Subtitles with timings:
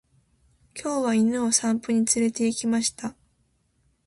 [0.75, 3.15] 今日は犬を散歩に連れて行きました。